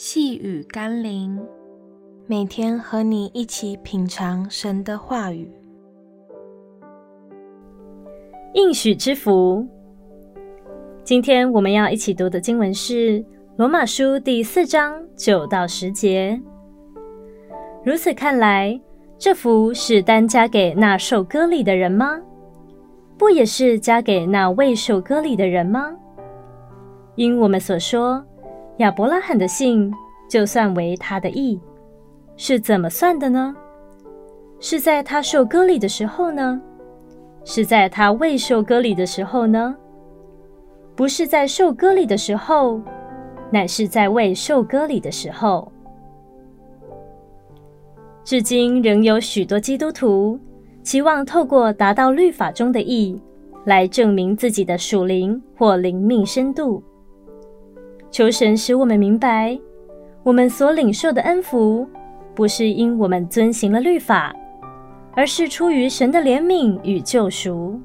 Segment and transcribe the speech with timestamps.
[0.00, 1.44] 细雨甘霖，
[2.28, 5.50] 每天和你一起品尝神的话语。
[8.54, 9.66] 应许之福。
[11.02, 13.18] 今天我们要一起读的经文是
[13.56, 16.40] 《罗马书》第四章九到十节。
[17.84, 18.80] 如此看来，
[19.18, 22.20] 这福是单加给那受割礼的人吗？
[23.18, 25.92] 不也是加给那未受割礼的人吗？
[27.16, 28.24] 因我们所说。
[28.78, 29.92] 亚伯拉罕的信
[30.28, 31.60] 就算为他的义，
[32.36, 33.52] 是怎么算的呢？
[34.60, 36.60] 是在他受割礼的时候呢？
[37.44, 39.74] 是在他未受割礼的时候呢？
[40.94, 42.80] 不是在受割礼的时候，
[43.50, 45.72] 乃是在未受割礼的时候。
[48.22, 50.38] 至今仍有许多基督徒
[50.84, 53.20] 期望透过达到律法中的义，
[53.64, 56.80] 来证明自己的属灵或灵命深度。
[58.10, 59.58] 求神使我们明白，
[60.22, 61.86] 我们所领受的恩福，
[62.34, 64.34] 不是因我们遵行了律法，
[65.14, 67.78] 而是出于神的怜悯与救赎。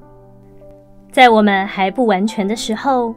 [1.11, 3.13] 在我们还不完全的时候，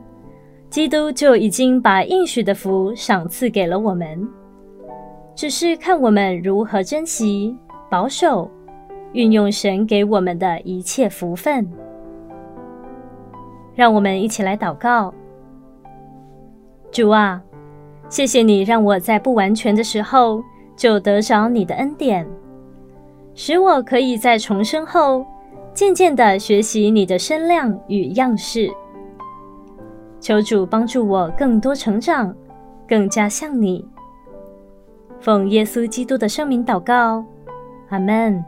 [0.68, 4.28] 基督就已经把应许的福赏赐给了我们，
[5.34, 7.56] 只是看我们如何珍惜、
[7.88, 8.50] 保守、
[9.12, 11.66] 运用神给我们的一切福分。
[13.74, 15.14] 让我们一起来祷告。
[16.96, 17.42] 主啊，
[18.08, 20.42] 谢谢你让我在不完全的时候
[20.74, 22.26] 就得着你的恩典，
[23.34, 25.26] 使我可以在重生后
[25.74, 28.70] 渐渐的学习你的身量与样式。
[30.20, 32.34] 求主帮助我更多成长，
[32.88, 33.86] 更加像你。
[35.20, 37.22] 奉耶稣基督的圣名祷告，
[37.90, 38.42] 阿门。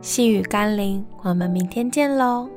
[0.00, 2.48] 细雨甘霖，我们明天见喽。